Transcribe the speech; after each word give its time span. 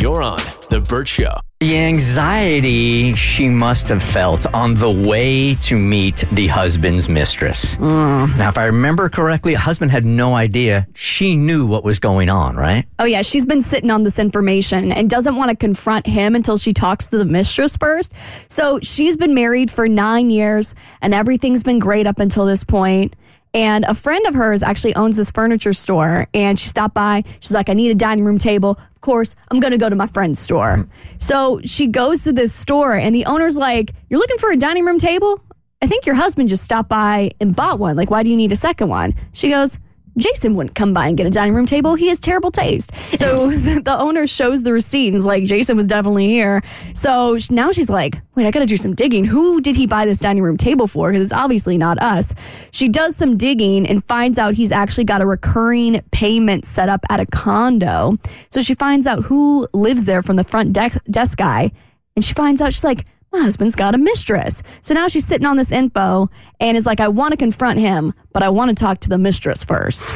You're 0.00 0.22
on 0.22 0.38
The 0.70 0.80
Burt 0.80 1.06
Show. 1.06 1.34
The 1.60 1.76
anxiety 1.76 3.12
she 3.12 3.50
must 3.50 3.86
have 3.88 4.02
felt 4.02 4.46
on 4.54 4.72
the 4.72 4.90
way 4.90 5.56
to 5.56 5.76
meet 5.76 6.24
the 6.32 6.46
husband's 6.46 7.06
mistress. 7.06 7.74
Mm. 7.76 8.34
Now, 8.38 8.48
if 8.48 8.56
I 8.56 8.64
remember 8.64 9.10
correctly, 9.10 9.52
a 9.52 9.58
husband 9.58 9.90
had 9.90 10.06
no 10.06 10.34
idea. 10.34 10.86
She 10.94 11.36
knew 11.36 11.66
what 11.66 11.84
was 11.84 11.98
going 11.98 12.30
on, 12.30 12.56
right? 12.56 12.86
Oh, 12.98 13.04
yeah. 13.04 13.20
She's 13.20 13.44
been 13.44 13.60
sitting 13.60 13.90
on 13.90 14.04
this 14.04 14.18
information 14.18 14.90
and 14.90 15.10
doesn't 15.10 15.36
want 15.36 15.50
to 15.50 15.56
confront 15.56 16.06
him 16.06 16.34
until 16.34 16.56
she 16.56 16.72
talks 16.72 17.08
to 17.08 17.18
the 17.18 17.26
mistress 17.26 17.76
first. 17.76 18.14
So 18.48 18.80
she's 18.80 19.18
been 19.18 19.34
married 19.34 19.70
for 19.70 19.86
nine 19.86 20.30
years 20.30 20.74
and 21.02 21.12
everything's 21.12 21.62
been 21.62 21.78
great 21.78 22.06
up 22.06 22.20
until 22.20 22.46
this 22.46 22.64
point. 22.64 23.16
And 23.52 23.84
a 23.84 23.94
friend 23.94 24.26
of 24.26 24.34
hers 24.34 24.62
actually 24.62 24.94
owns 24.94 25.16
this 25.16 25.30
furniture 25.30 25.72
store. 25.72 26.26
And 26.34 26.58
she 26.58 26.68
stopped 26.68 26.94
by. 26.94 27.24
She's 27.40 27.52
like, 27.52 27.68
I 27.68 27.74
need 27.74 27.90
a 27.90 27.94
dining 27.94 28.24
room 28.24 28.38
table. 28.38 28.78
Of 28.94 29.00
course, 29.00 29.34
I'm 29.50 29.60
going 29.60 29.72
to 29.72 29.78
go 29.78 29.88
to 29.88 29.96
my 29.96 30.06
friend's 30.06 30.38
store. 30.38 30.76
Hmm. 30.76 30.90
So 31.18 31.60
she 31.64 31.86
goes 31.86 32.24
to 32.24 32.32
this 32.32 32.54
store, 32.54 32.94
and 32.94 33.14
the 33.14 33.24
owner's 33.26 33.56
like, 33.56 33.92
You're 34.08 34.20
looking 34.20 34.38
for 34.38 34.50
a 34.50 34.56
dining 34.56 34.84
room 34.84 34.98
table? 34.98 35.42
I 35.82 35.86
think 35.86 36.04
your 36.04 36.14
husband 36.14 36.50
just 36.50 36.62
stopped 36.62 36.90
by 36.90 37.30
and 37.40 37.56
bought 37.56 37.78
one. 37.78 37.96
Like, 37.96 38.10
why 38.10 38.22
do 38.22 38.28
you 38.28 38.36
need 38.36 38.52
a 38.52 38.56
second 38.56 38.90
one? 38.90 39.14
She 39.32 39.48
goes, 39.48 39.78
Jason 40.16 40.54
wouldn't 40.54 40.74
come 40.74 40.92
by 40.92 41.08
and 41.08 41.16
get 41.16 41.26
a 41.26 41.30
dining 41.30 41.54
room 41.54 41.66
table. 41.66 41.94
He 41.94 42.08
has 42.08 42.18
terrible 42.18 42.50
taste. 42.50 42.92
So 43.16 43.50
the 43.80 43.96
owner 43.98 44.26
shows 44.26 44.62
the 44.62 44.72
receipt 44.72 45.08
and 45.08 45.16
is 45.16 45.26
like, 45.26 45.44
Jason 45.44 45.76
was 45.76 45.86
definitely 45.86 46.28
here. 46.28 46.62
So 46.94 47.38
now 47.50 47.72
she's 47.72 47.90
like, 47.90 48.20
wait, 48.34 48.46
I 48.46 48.50
got 48.50 48.60
to 48.60 48.66
do 48.66 48.76
some 48.76 48.94
digging. 48.94 49.24
Who 49.24 49.60
did 49.60 49.76
he 49.76 49.86
buy 49.86 50.04
this 50.04 50.18
dining 50.18 50.42
room 50.42 50.56
table 50.56 50.86
for? 50.86 51.10
Because 51.10 51.26
it's 51.26 51.32
obviously 51.32 51.78
not 51.78 52.00
us. 52.00 52.34
She 52.72 52.88
does 52.88 53.16
some 53.16 53.36
digging 53.36 53.86
and 53.86 54.04
finds 54.04 54.38
out 54.38 54.54
he's 54.54 54.72
actually 54.72 55.04
got 55.04 55.20
a 55.20 55.26
recurring 55.26 56.00
payment 56.10 56.64
set 56.64 56.88
up 56.88 57.04
at 57.08 57.20
a 57.20 57.26
condo. 57.26 58.16
So 58.48 58.62
she 58.62 58.74
finds 58.74 59.06
out 59.06 59.24
who 59.24 59.68
lives 59.72 60.04
there 60.04 60.22
from 60.22 60.36
the 60.36 60.44
front 60.44 60.72
de- 60.72 61.00
desk 61.10 61.38
guy. 61.38 61.72
And 62.16 62.24
she 62.24 62.34
finds 62.34 62.60
out, 62.60 62.72
she's 62.72 62.84
like, 62.84 63.06
my 63.32 63.40
husband's 63.40 63.76
got 63.76 63.94
a 63.94 63.98
mistress. 63.98 64.62
So 64.80 64.94
now 64.94 65.08
she's 65.08 65.26
sitting 65.26 65.46
on 65.46 65.56
this 65.56 65.70
info 65.70 66.28
and 66.58 66.76
is 66.76 66.86
like, 66.86 67.00
I 67.00 67.08
want 67.08 67.30
to 67.32 67.36
confront 67.36 67.78
him, 67.78 68.12
but 68.32 68.42
I 68.42 68.48
want 68.48 68.70
to 68.70 68.74
talk 68.74 68.98
to 69.00 69.08
the 69.08 69.18
mistress 69.18 69.62
first. 69.62 70.06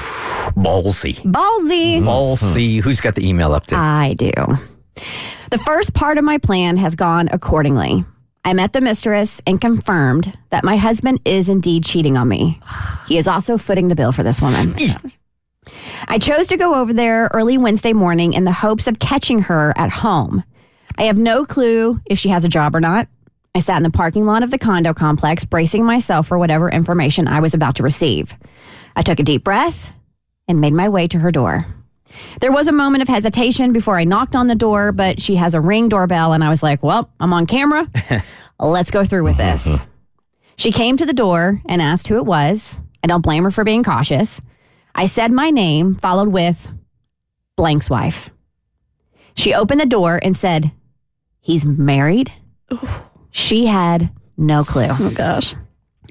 Ballsy. 0.57 1.15
Ballsy. 1.23 2.01
Ballsy. 2.01 2.81
Who's 2.81 3.01
got 3.01 3.15
the 3.15 3.27
email 3.27 3.53
up 3.53 3.67
to? 3.67 3.77
I 3.77 4.15
do. 4.17 4.33
The 5.51 5.59
first 5.59 5.95
part 5.95 6.19
of 6.19 6.25
my 6.25 6.39
plan 6.39 6.77
has 6.77 6.95
gone 6.97 7.29
accordingly. 7.31 8.05
I 8.45 8.53
met 8.53 8.73
the 8.73 8.81
mistress 8.81 9.41
and 9.47 9.61
confirmed 9.61 10.37
that 10.51 10.65
my 10.65 10.77
husband 10.77 11.21
is 11.25 11.49
indeed 11.49 11.85
cheating 11.85 12.17
on 12.17 12.29
me. 12.29 12.61
He 13.07 13.17
is 13.17 13.27
also 13.27 13.57
footing 13.57 13.89
the 13.89 13.95
bill 13.95 14.13
for 14.13 14.23
this 14.23 14.41
woman. 14.41 14.75
I 16.09 16.19
chose 16.19 16.49
to 16.49 16.57
go 16.59 16.75
over 16.75 16.93
there 16.93 17.31
early 17.33 17.57
Wednesday 17.57 17.95
morning 17.95 18.35
in 18.35 18.45
the 18.45 18.53
hopes 18.53 18.87
of 18.87 18.99
catching 18.99 19.41
her 19.43 19.73
at 19.77 19.91
home. 19.91 20.45
I 20.97 21.05
have 21.05 21.19
no 21.19 21.45
clue 21.45 22.01
if 22.07 22.19
she 22.19 22.29
has 22.29 22.45
a 22.45 22.49
job 22.49 22.75
or 22.75 22.81
not. 22.81 23.09
I 23.55 23.61
sat 23.61 23.77
in 23.77 23.83
the 23.83 23.91
parking 23.91 24.27
lot 24.27 24.43
of 24.43 24.51
the 24.51 24.59
condo 24.59 24.95
complex, 24.95 25.45
bracing 25.45 25.85
myself 25.85 26.27
for 26.27 26.39
whatever 26.39 26.71
information 26.71 27.29
I 27.29 27.41
was 27.41 27.55
about 27.55 27.77
to 27.77 27.83
receive. 27.83 28.35
I 28.97 29.03
took 29.03 29.21
a 29.21 29.25
deep 29.25 29.45
breath 29.45 29.93
and 30.49 30.61
made 30.61 30.73
my 30.73 30.89
way 30.89 31.07
to 31.09 31.19
her 31.19 31.31
door. 31.31 31.65
There 32.41 32.53
was 32.53 32.69
a 32.69 32.73
moment 32.73 33.03
of 33.03 33.09
hesitation 33.09 33.73
before 33.73 33.99
I 33.99 34.05
knocked 34.05 34.37
on 34.37 34.47
the 34.47 34.55
door, 34.55 34.93
but 34.93 35.21
she 35.21 35.37
has 35.37 35.55
a 35.55 35.61
ring 35.61 35.89
doorbell, 35.89 36.33
and 36.33 36.45
I 36.45 36.49
was 36.49 36.63
like, 36.63 36.83
well, 36.83 37.11
I'm 37.19 37.33
on 37.33 37.47
camera. 37.47 37.89
Let's 38.61 38.91
go 38.91 39.05
through 39.05 39.25
with 39.25 39.37
this. 39.37 39.67
Uh-huh. 39.67 39.85
She 40.57 40.71
came 40.71 40.97
to 40.97 41.07
the 41.07 41.13
door 41.13 41.61
and 41.67 41.83
asked 41.83 42.07
who 42.07 42.17
it 42.17 42.27
was. 42.27 42.81
I 43.03 43.09
don't 43.09 43.23
blame 43.23 43.45
her 43.45 43.51
for 43.51 43.65
being 43.65 43.83
cautious. 43.83 44.41
I 44.95 45.07
said 45.07 45.33
my 45.33 45.51
name, 45.51 45.97
followed 45.97 46.29
with 46.29 46.69
blank's 47.57 47.91
wife. 47.91 48.31
She 49.37 49.55
opened 49.55 49.81
the 49.81 49.87
door 49.87 50.21
and 50.23 50.37
said, 50.37 50.71
He's 51.45 51.67
married? 51.67 52.33
She 53.31 53.67
had 53.67 54.11
no 54.39 54.65
clue. 54.65 54.89
Oh, 54.89 55.13
gosh. 55.15 55.55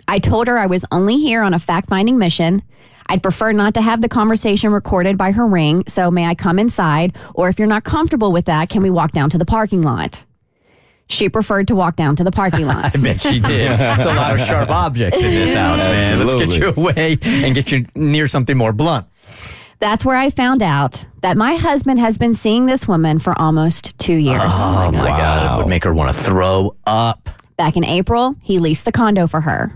I 0.07 0.19
told 0.19 0.45
her 0.47 0.59
I 0.59 0.67
was 0.67 0.85
only 0.91 1.17
here 1.17 1.41
on 1.41 1.55
a 1.55 1.59
fact 1.59 1.89
finding 1.89 2.19
mission. 2.19 2.61
I'd 3.09 3.23
prefer 3.23 3.51
not 3.51 3.73
to 3.73 3.81
have 3.81 3.99
the 3.99 4.09
conversation 4.09 4.71
recorded 4.71 5.17
by 5.17 5.31
her 5.31 5.47
ring, 5.47 5.85
so 5.88 6.11
may 6.11 6.27
I 6.27 6.35
come 6.35 6.59
inside? 6.59 7.17
Or 7.33 7.49
if 7.49 7.57
you're 7.57 7.67
not 7.67 7.83
comfortable 7.83 8.31
with 8.31 8.45
that, 8.45 8.69
can 8.69 8.83
we 8.83 8.91
walk 8.91 9.11
down 9.11 9.31
to 9.31 9.39
the 9.39 9.45
parking 9.45 9.81
lot? 9.81 10.23
She 11.09 11.29
preferred 11.29 11.67
to 11.69 11.75
walk 11.75 11.95
down 11.95 12.15
to 12.17 12.23
the 12.23 12.31
parking 12.31 12.67
lot. 12.73 12.95
I 12.95 13.01
bet 13.01 13.21
she 13.21 13.39
did. 13.39 13.79
There's 13.79 14.05
a 14.05 14.13
lot 14.13 14.33
of 14.33 14.39
sharp 14.39 14.69
objects 14.69 15.19
in 15.19 15.31
this 15.31 15.53
house, 15.55 15.83
man. 15.83 16.19
Let's 16.19 16.33
get 16.35 16.59
you 16.59 16.73
away 16.77 17.17
and 17.23 17.55
get 17.55 17.71
you 17.71 17.88
near 17.95 18.27
something 18.27 18.55
more 18.55 18.71
blunt. 18.71 19.07
That's 19.83 20.05
where 20.05 20.16
I 20.16 20.29
found 20.29 20.63
out 20.63 21.05
that 21.23 21.35
my 21.35 21.55
husband 21.55 21.99
has 21.99 22.17
been 22.17 22.33
seeing 22.33 22.67
this 22.67 22.88
woman 22.88 23.19
for 23.19 23.38
almost 23.38 23.99
two 23.99 24.13
years. 24.16 24.39
Oh, 24.41 24.85
oh 24.88 24.91
my 24.94 25.09
God. 25.09 25.59
It 25.59 25.61
would 25.61 25.69
make 25.69 25.83
her 25.83 25.94
want 25.94 26.09
to 26.09 26.17
throw 26.17 26.77
up. 26.88 27.27
Back 27.57 27.75
in 27.75 27.83
April, 27.83 28.38
he 28.41 28.59
leased 28.59 28.85
the 28.85 28.94
condo 28.94 29.27
for 29.27 29.41
her. 29.41 29.75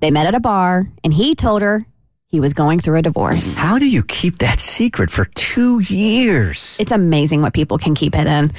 They 0.00 0.10
met 0.10 0.26
at 0.26 0.34
a 0.34 0.38
bar, 0.40 0.92
and 1.02 1.14
he 1.14 1.34
told 1.34 1.62
her 1.62 1.86
he 2.28 2.40
was 2.40 2.52
going 2.52 2.78
through 2.78 2.98
a 2.98 3.02
divorce. 3.02 3.56
How 3.56 3.78
do 3.78 3.88
you 3.88 4.02
keep 4.02 4.38
that 4.38 4.60
secret 4.60 5.10
for 5.10 5.24
two 5.24 5.80
years? 5.80 6.76
It's 6.78 6.92
amazing 6.92 7.40
what 7.40 7.54
people 7.54 7.78
can 7.78 7.94
keep 7.94 8.14
hidden. 8.14 8.50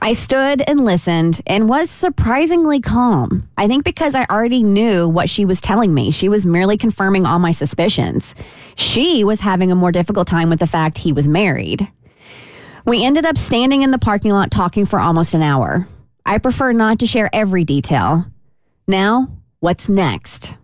I 0.00 0.14
stood 0.14 0.62
and 0.62 0.86
listened 0.86 1.42
and 1.46 1.68
was 1.68 1.90
surprisingly 1.90 2.80
calm. 2.80 3.46
I 3.58 3.68
think 3.68 3.84
because 3.84 4.14
I 4.14 4.24
already 4.24 4.62
knew 4.62 5.06
what 5.06 5.28
she 5.28 5.44
was 5.44 5.60
telling 5.60 5.92
me. 5.92 6.10
She 6.12 6.30
was 6.30 6.46
merely 6.46 6.78
confirming 6.78 7.26
all 7.26 7.38
my 7.38 7.52
suspicions. 7.52 8.34
She 8.76 9.22
was 9.22 9.40
having 9.40 9.70
a 9.70 9.76
more 9.76 9.92
difficult 9.92 10.26
time 10.26 10.48
with 10.48 10.58
the 10.58 10.66
fact 10.66 10.96
he 10.96 11.12
was 11.12 11.28
married. 11.28 11.86
We 12.86 13.04
ended 13.04 13.26
up 13.26 13.36
standing 13.36 13.82
in 13.82 13.90
the 13.90 13.98
parking 13.98 14.32
lot 14.32 14.50
talking 14.50 14.86
for 14.86 14.98
almost 14.98 15.34
an 15.34 15.42
hour. 15.42 15.86
I 16.24 16.38
prefer 16.38 16.72
not 16.72 17.00
to 17.00 17.06
share 17.06 17.28
every 17.34 17.64
detail. 17.64 18.24
Now, 18.88 19.28
what's 19.58 19.90
next? 19.90 20.54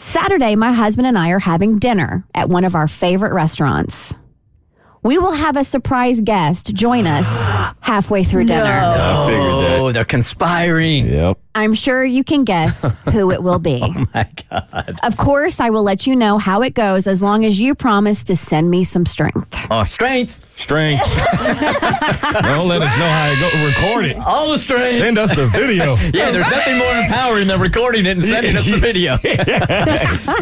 Saturday, 0.00 0.56
my 0.56 0.72
husband 0.72 1.06
and 1.06 1.18
I 1.18 1.28
are 1.28 1.38
having 1.38 1.78
dinner 1.78 2.24
at 2.34 2.48
one 2.48 2.64
of 2.64 2.74
our 2.74 2.88
favorite 2.88 3.34
restaurants. 3.34 4.14
We 5.02 5.16
will 5.18 5.32
have 5.32 5.56
a 5.56 5.64
surprise 5.64 6.20
guest 6.20 6.74
join 6.74 7.06
us 7.06 7.26
halfway 7.80 8.22
through 8.22 8.44
dinner. 8.44 8.62
I 8.64 9.26
figured 9.26 9.44
that. 9.64 9.78
Oh, 9.80 9.92
they're 9.92 10.04
conspiring. 10.04 11.06
Yep. 11.06 11.38
I'm 11.54 11.72
sure 11.74 12.04
you 12.04 12.22
can 12.22 12.44
guess 12.44 12.90
who 13.10 13.30
it 13.30 13.42
will 13.42 13.58
be. 13.58 13.80
Oh 13.82 14.06
my 14.14 14.28
God. 14.50 14.94
Of 15.02 15.16
course, 15.16 15.58
I 15.58 15.70
will 15.70 15.82
let 15.82 16.06
you 16.06 16.14
know 16.14 16.36
how 16.38 16.60
it 16.62 16.74
goes 16.74 17.06
as 17.06 17.22
long 17.22 17.44
as 17.46 17.58
you 17.58 17.74
promise 17.74 18.22
to 18.24 18.36
send 18.36 18.70
me 18.70 18.84
some 18.84 19.06
strength. 19.06 19.56
Oh, 19.70 19.84
strength. 19.84 20.58
Strength. 20.58 21.00
Don't 22.42 22.68
let 22.68 22.82
us 22.82 22.94
know 22.98 23.08
how 23.08 23.30
to 23.30 23.40
go. 23.40 23.64
Record 23.66 24.04
it. 24.04 24.16
All 24.18 24.52
the 24.52 24.58
strength. 24.58 24.98
Send 24.98 25.16
us 25.18 25.34
the 25.34 25.46
video. 25.46 25.96
Yeah, 26.12 26.30
there's 26.32 26.48
nothing 26.48 26.76
more 26.76 26.92
empowering 26.96 27.46
than 27.46 27.60
recording 27.60 28.04
it 28.04 28.10
and 28.10 28.22
sending 28.22 28.56
us 28.56 28.66
the 28.66 28.76
video. 28.76 29.16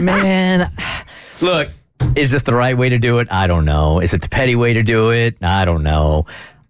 Man, 0.00 0.70
look, 1.40 1.68
is 2.16 2.30
this 2.30 2.42
the 2.42 2.54
right 2.54 2.76
way 2.76 2.88
to 2.88 2.98
do 2.98 3.18
it? 3.18 3.28
I 3.30 3.46
don't 3.46 3.64
know. 3.64 4.00
Is 4.00 4.14
it 4.14 4.22
the 4.22 4.28
petty 4.28 4.56
way 4.56 4.72
to 4.74 4.82
do 4.82 5.10
it? 5.12 5.42
I 5.42 5.64
don't 5.64 5.82
know. 5.82 6.26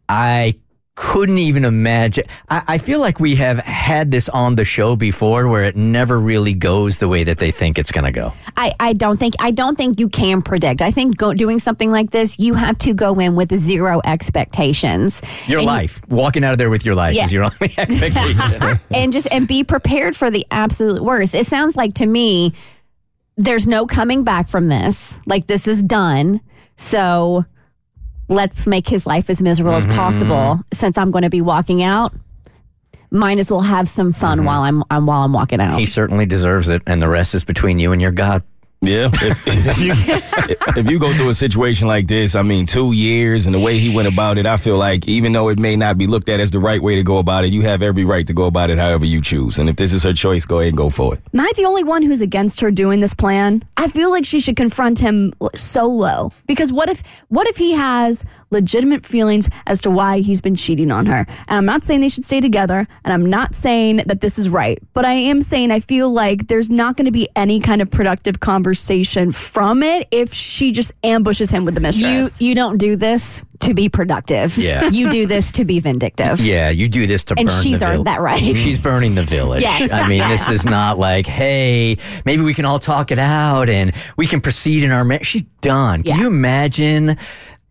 I 0.09 0.55
couldn't 0.95 1.39
even 1.39 1.65
imagine. 1.65 2.25
I, 2.51 2.63
I 2.67 2.79
feel 2.79 2.99
like 3.01 3.21
we 3.21 3.37
have 3.37 3.59
had 3.59 4.11
this 4.11 4.29
on 4.29 4.57
the 4.57 4.65
show 4.65 4.97
before 4.97 5.47
where 5.47 5.63
it 5.63 5.77
never 5.77 6.19
really 6.19 6.55
goes 6.55 6.99
the 6.99 7.07
way 7.07 7.23
that 7.23 7.39
they 7.39 7.53
think 7.53 7.79
it's 7.79 7.93
going 7.93 8.05
to 8.07 8.11
go. 8.11 8.33
I, 8.57 8.73
I 8.81 8.95
don't 8.95 9.17
think 9.17 9.35
I 9.39 9.53
don't 9.53 9.77
think 9.77 10.01
you 10.01 10.09
can 10.09 10.43
predict. 10.43 10.83
I 10.83 10.91
think 10.91 11.17
go, 11.17 11.35
doing 11.35 11.61
something 11.61 11.93
like 11.93 12.11
this, 12.11 12.37
you 12.41 12.55
have 12.55 12.79
to 12.79 12.95
go 12.95 13.15
in 13.21 13.37
with 13.37 13.57
zero 13.57 14.01
expectations. 14.05 15.23
Your 15.47 15.59
And 15.59 15.67
you- 15.67 15.73
life, 15.73 16.01
walking 16.09 16.43
out 16.43 16.53
of 16.53 16.59
there 16.59 16.71
with 16.71 16.85
your 16.85 16.95
life 16.97 17.15
Yeah. 17.15 17.25
is 17.27 17.33
your 17.33 17.45
only 17.45 17.75
expectation. 17.79 18.81
and 18.91 19.13
just 19.13 19.29
and 19.31 19.47
be 19.47 19.63
prepared 19.63 20.17
for 20.17 20.31
the 20.33 20.45
absolute 20.51 21.03
worst. 21.03 21.35
It 21.37 21.47
sounds 21.47 21.77
like 21.77 21.95
to 21.95 22.07
me 22.07 22.55
there's 23.39 23.67
no 23.67 23.87
coming 23.87 24.25
back 24.25 24.49
from 24.49 24.67
this. 24.67 25.17
Like 25.25 25.47
this 25.47 25.67
is 25.67 25.83
done. 25.83 26.41
So 26.77 27.45
let's 28.29 28.67
make 28.67 28.89
his 28.89 29.07
life 29.07 29.31
as 29.31 29.41
miserable 29.41 29.75
as 29.75 29.87
mm-hmm, 29.87 29.97
possible. 29.97 30.35
Mm-hmm. 30.35 30.61
Since 30.75 30.99
I'm 30.99 31.11
going 31.11 31.23
to 31.23 31.31
be 31.31 31.41
walking 31.41 31.83
out, 31.83 32.13
might 33.11 33.39
as 33.39 33.51
well 33.51 33.61
have 33.61 33.89
some 33.89 34.13
fun 34.13 34.39
mm-hmm. 34.39 34.47
while 34.47 34.63
I'm, 34.63 34.83
I'm 34.91 35.07
while 35.07 35.23
I'm 35.23 35.33
walking 35.33 35.61
out. 35.61 35.79
He 35.79 35.87
certainly 35.87 36.27
deserves 36.27 36.69
it, 36.69 36.83
and 36.87 37.01
the 37.01 37.09
rest 37.09 37.35
is 37.35 37.45
between 37.45 37.79
you 37.79 37.93
and 37.93 38.03
your 38.03 38.11
God. 38.11 38.43
Yeah. 38.81 39.11
If, 39.13 39.43
if 39.47 39.81
you 39.81 39.93
if 40.77 40.89
you 40.89 41.01
go 41.01 41.13
through 41.13 41.31
a 41.31 41.35
situation 41.35 41.89
like 41.89 42.07
this, 42.07 42.37
I 42.37 42.43
mean, 42.43 42.65
two 42.65 42.93
years 42.93 43.47
and 43.47 43.55
the 43.55 43.59
way 43.59 43.77
he 43.79 43.95
went 43.95 44.07
about 44.07 44.39
it, 44.39 44.47
I 44.47 44.57
feel 44.57 44.77
like 44.77 45.09
even 45.09 45.33
though 45.33 45.49
it 45.49 45.59
may 45.59 45.75
not 45.75 45.99
be 45.99 46.07
looked 46.07 46.29
at 46.29 46.39
as 46.39 46.53
the 46.53 46.61
right 46.61 46.81
way 46.81 46.95
to 46.95 47.03
go 47.03 47.19
about 47.19 47.45
it, 47.45 47.53
you 47.53 47.63
have 47.63 47.83
every 47.83 48.05
right 48.05 48.25
to 48.29 48.33
go 48.33 48.45
about 48.45 48.71
it 48.71 48.79
however 48.79 49.05
you 49.05 49.21
choose. 49.21 49.59
And 49.59 49.69
if 49.69 49.75
this 49.75 49.93
is 49.93 50.05
her 50.05 50.13
choice, 50.13 50.45
go 50.45 50.61
ahead 50.61 50.69
and 50.69 50.77
go 50.77 50.91
for 50.91 51.15
it. 51.15 51.21
Am 51.35 51.41
I 51.41 51.51
the 51.57 51.65
only 51.65 51.83
one 51.83 52.03
who's 52.03 52.21
against 52.21 52.61
her 52.61 52.71
doing 52.71 53.01
this 53.01 53.15
plan? 53.15 53.65
I 53.77 53.89
feel 53.89 54.11
like 54.11 54.25
she 54.25 54.39
should 54.39 54.57
confront 54.57 55.01
him 55.01 55.35
solo 55.57 56.31
because 56.47 56.73
what 56.73 56.89
if 56.89 57.03
what 57.29 57.49
if 57.49 57.57
he 57.57 57.73
has 57.73 58.25
legitimate 58.51 59.05
feelings 59.05 59.51
as 59.67 59.81
to 59.83 59.91
why 59.91 60.21
he's 60.21 60.41
been 60.41 60.55
cheating 60.55 60.93
on 60.93 61.07
her? 61.07 61.27
And 61.49 61.59
I'm 61.59 61.67
not 61.67 61.83
saying 61.83 62.01
they 62.01 62.09
should 62.09 62.25
stay 62.25 62.41
together, 62.41 62.87
and 63.05 63.13
I'm 63.13 63.27
not 63.27 63.57
saying 63.57 64.03
that 64.07 64.21
this 64.21 64.39
is 64.39 64.49
right, 64.49 64.79
but 64.95 65.05
I 65.05 65.15
am 65.15 65.43
saying 65.43 65.73
I 65.73 65.81
feel 65.81 66.11
like 66.11 66.47
there's 66.47 66.71
not 66.71 66.97
going 66.97 67.07
to 67.07 67.11
be 67.11 67.29
any 67.35 67.59
kind 67.59 67.83
of 67.83 67.91
productive 67.91 68.39
conversation 68.39 68.68
from 69.33 69.83
it 69.83 70.07
if 70.11 70.33
she 70.33 70.73
just 70.73 70.93
ambushes 71.05 71.51
him 71.51 71.65
with 71.65 71.75
the 71.75 71.81
you 71.81 71.83
mistress. 71.83 72.41
you 72.41 72.49
you 72.49 72.55
don't 72.55 72.79
do 72.79 72.97
this 72.97 73.45
to 73.61 73.75
be 73.75 73.89
productive. 73.89 74.57
Yeah. 74.57 74.89
You 74.89 75.11
do 75.11 75.27
this 75.27 75.51
to 75.53 75.65
be 75.65 75.81
vindictive. 75.81 76.41
Yeah, 76.41 76.71
you 76.71 76.89
do 76.89 77.07
this 77.07 77.25
to 77.25 77.35
And 77.37 77.49
burn 77.49 77.63
she's 77.63 77.81
the 77.81 77.87
earned 77.87 77.93
village. 77.93 78.05
that 78.05 78.21
right. 78.21 78.39
She's 78.57 78.79
burning 78.79 79.15
the 79.17 79.25
village. 79.25 79.63
Yes. 79.63 79.91
I 79.91 80.07
mean, 80.09 80.27
this 80.29 80.49
is 80.49 80.65
not 80.65 80.99
like, 80.99 81.27
hey, 81.27 81.97
maybe 82.25 82.43
we 82.43 82.55
can 82.55 82.65
all 82.65 82.79
talk 82.79 83.11
it 83.11 83.19
out 83.19 83.69
and 83.69 83.93
we 84.17 84.27
can 84.29 84.41
proceed 84.41 84.85
in 84.85 84.93
our 84.93 85.05
marriage. 85.05 85.27
She's 85.27 85.43
done. 85.61 86.03
Can 86.05 86.15
Yeah. 86.17 86.23
you 86.23 86.27
imagine 86.29 87.17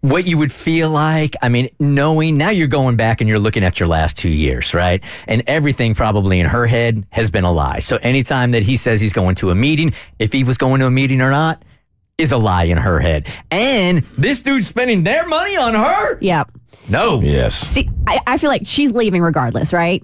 what 0.01 0.27
you 0.27 0.37
would 0.37 0.51
feel 0.51 0.89
like? 0.89 1.35
I 1.41 1.49
mean, 1.49 1.69
knowing 1.79 2.37
now 2.37 2.49
you're 2.49 2.67
going 2.67 2.95
back 2.95 3.21
and 3.21 3.29
you're 3.29 3.39
looking 3.39 3.63
at 3.63 3.79
your 3.79 3.87
last 3.87 4.17
two 4.17 4.29
years, 4.29 4.73
right? 4.73 5.03
And 5.27 5.43
everything 5.47 5.95
probably 5.95 6.39
in 6.39 6.45
her 6.45 6.67
head 6.67 7.05
has 7.11 7.31
been 7.31 7.43
a 7.43 7.51
lie. 7.51 7.79
So 7.79 7.97
anytime 7.97 8.51
that 8.51 8.63
he 8.63 8.77
says 8.77 9.01
he's 9.01 9.13
going 9.13 9.35
to 9.35 9.49
a 9.49 9.55
meeting, 9.55 9.93
if 10.19 10.31
he 10.31 10.43
was 10.43 10.57
going 10.57 10.79
to 10.81 10.87
a 10.87 10.91
meeting 10.91 11.21
or 11.21 11.31
not, 11.31 11.63
is 12.17 12.31
a 12.31 12.37
lie 12.37 12.63
in 12.63 12.77
her 12.77 12.99
head. 12.99 13.27
And 13.51 14.05
this 14.17 14.41
dude's 14.41 14.67
spending 14.67 15.03
their 15.03 15.27
money 15.27 15.55
on 15.55 15.73
her? 15.75 16.17
Yeah. 16.19 16.45
No. 16.89 17.21
Yes. 17.21 17.55
See, 17.55 17.89
I, 18.07 18.19
I 18.25 18.37
feel 18.37 18.49
like 18.49 18.63
she's 18.65 18.91
leaving 18.91 19.21
regardless, 19.21 19.73
right? 19.73 20.03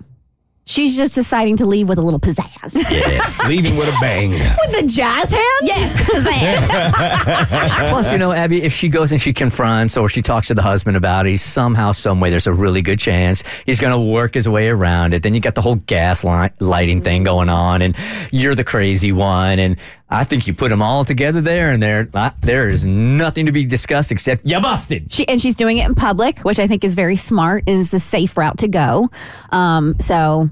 She's 0.65 0.95
just 0.95 1.13
deciding 1.13 1.57
to 1.57 1.65
leave 1.65 1.89
with 1.89 1.97
a 1.97 2.01
little 2.01 2.21
pizzazz. 2.21 2.73
Yes. 2.89 3.45
Leaving 3.49 3.75
with 3.75 3.89
a 3.89 3.97
bang. 3.99 4.29
with 4.31 4.71
the 4.79 4.87
jazz 4.87 5.29
hands? 5.29 5.61
Yes, 5.61 5.93
pizzazz. 6.03 7.89
Plus, 7.89 8.11
you 8.13 8.17
know, 8.17 8.31
Abby, 8.31 8.63
if 8.63 8.71
she 8.71 8.87
goes 8.87 9.11
and 9.11 9.21
she 9.21 9.33
confronts 9.33 9.97
or 9.97 10.07
she 10.07 10.21
talks 10.21 10.47
to 10.47 10.53
the 10.53 10.61
husband 10.61 10.95
about 10.95 11.25
it, 11.25 11.31
he's 11.31 11.41
somehow, 11.41 11.91
some 11.91 12.21
way, 12.21 12.29
there's 12.29 12.47
a 12.47 12.53
really 12.53 12.81
good 12.81 12.97
chance 12.99 13.43
he's 13.65 13.79
going 13.81 13.91
to 13.91 13.99
work 13.99 14.33
his 14.35 14.47
way 14.47 14.69
around 14.69 15.13
it. 15.13 15.21
Then 15.23 15.33
you 15.35 15.41
got 15.41 15.55
the 15.55 15.61
whole 15.61 15.75
gas 15.75 16.23
li- 16.23 16.49
lighting 16.59 17.01
thing 17.01 17.23
going 17.23 17.49
on, 17.49 17.81
and 17.81 17.97
you're 18.31 18.55
the 18.55 18.63
crazy 18.63 19.11
one. 19.11 19.59
And 19.59 19.77
I 20.13 20.23
think 20.23 20.45
you 20.45 20.53
put 20.53 20.69
them 20.69 20.81
all 20.83 21.03
together 21.03 21.41
there, 21.41 21.71
and 21.71 21.81
there, 21.81 22.07
uh, 22.13 22.29
there 22.41 22.69
is 22.69 22.85
nothing 22.85 23.47
to 23.47 23.51
be 23.51 23.65
discussed 23.65 24.11
except 24.11 24.45
you 24.45 24.59
busted. 24.61 25.11
she, 25.11 25.27
and 25.27 25.41
she's 25.41 25.55
doing 25.55 25.79
it 25.79 25.87
in 25.87 25.95
public, 25.95 26.39
which 26.41 26.59
I 26.59 26.67
think 26.67 26.83
is 26.83 26.93
very 26.93 27.15
smart 27.15 27.63
and 27.65 27.79
is 27.79 27.93
a 27.95 27.99
safe 27.99 28.37
route 28.37 28.59
to 28.59 28.67
go. 28.67 29.09
Um, 29.49 29.95
so 29.99 30.51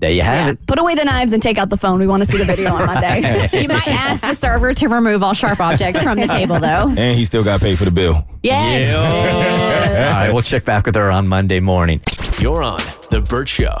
There 0.00 0.10
you 0.10 0.22
have 0.22 0.48
it. 0.54 0.66
Put 0.66 0.80
away 0.80 0.96
the 0.96 1.04
knives 1.04 1.32
and 1.32 1.40
take 1.40 1.58
out 1.58 1.70
the 1.70 1.76
phone. 1.76 2.00
We 2.00 2.08
want 2.08 2.24
to 2.24 2.28
see 2.28 2.38
the 2.38 2.44
video 2.44 2.74
on 2.74 2.86
Monday. 2.86 3.48
you 3.62 3.68
might 3.68 3.86
ask 3.86 4.22
the 4.22 4.34
server 4.34 4.74
to 4.74 4.88
remove 4.88 5.22
all 5.22 5.32
sharp 5.32 5.60
objects 5.60 6.02
from 6.02 6.18
the 6.18 6.26
table, 6.26 6.58
though. 6.58 6.88
And 6.88 7.16
he 7.16 7.24
still 7.24 7.44
got 7.44 7.60
paid 7.60 7.78
for 7.78 7.84
the 7.84 7.92
bill. 7.92 8.26
Yes. 8.42 8.92
All 9.92 10.10
right, 10.12 10.32
we'll 10.32 10.42
check 10.42 10.64
back 10.64 10.86
with 10.86 10.96
her 10.96 11.08
on 11.08 11.28
Monday 11.28 11.60
morning. 11.60 12.00
You're 12.40 12.64
on 12.64 12.80
The 13.12 13.20
Burt 13.20 13.48
Show. 13.48 13.78